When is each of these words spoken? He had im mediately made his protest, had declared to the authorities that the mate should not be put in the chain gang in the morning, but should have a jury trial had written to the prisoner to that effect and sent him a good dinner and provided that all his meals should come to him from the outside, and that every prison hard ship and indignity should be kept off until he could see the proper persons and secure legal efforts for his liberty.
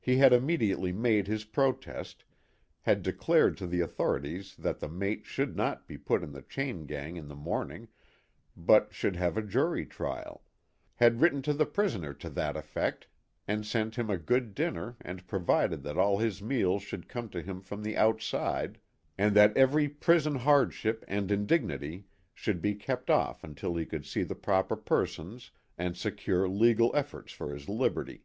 He 0.00 0.16
had 0.16 0.32
im 0.32 0.46
mediately 0.46 0.92
made 0.92 1.26
his 1.26 1.44
protest, 1.44 2.24
had 2.80 3.02
declared 3.02 3.58
to 3.58 3.66
the 3.66 3.80
authorities 3.82 4.56
that 4.56 4.80
the 4.80 4.88
mate 4.88 5.26
should 5.26 5.56
not 5.56 5.86
be 5.86 5.98
put 5.98 6.22
in 6.22 6.32
the 6.32 6.40
chain 6.40 6.86
gang 6.86 7.16
in 7.18 7.28
the 7.28 7.34
morning, 7.36 7.88
but 8.56 8.94
should 8.94 9.16
have 9.16 9.36
a 9.36 9.42
jury 9.42 9.84
trial 9.84 10.42
had 10.94 11.20
written 11.20 11.42
to 11.42 11.52
the 11.52 11.66
prisoner 11.66 12.14
to 12.14 12.30
that 12.30 12.56
effect 12.56 13.08
and 13.46 13.66
sent 13.66 13.96
him 13.96 14.08
a 14.08 14.16
good 14.16 14.54
dinner 14.54 14.96
and 15.02 15.26
provided 15.26 15.82
that 15.82 15.98
all 15.98 16.16
his 16.16 16.40
meals 16.40 16.82
should 16.82 17.06
come 17.06 17.28
to 17.28 17.42
him 17.42 17.60
from 17.60 17.82
the 17.82 17.94
outside, 17.94 18.80
and 19.18 19.36
that 19.36 19.54
every 19.54 19.86
prison 19.86 20.36
hard 20.36 20.72
ship 20.72 21.04
and 21.06 21.30
indignity 21.30 22.06
should 22.32 22.62
be 22.62 22.74
kept 22.74 23.10
off 23.10 23.44
until 23.44 23.76
he 23.76 23.84
could 23.84 24.06
see 24.06 24.22
the 24.22 24.34
proper 24.34 24.76
persons 24.76 25.50
and 25.76 25.94
secure 25.94 26.48
legal 26.48 26.90
efforts 26.96 27.32
for 27.34 27.52
his 27.52 27.68
liberty. 27.68 28.24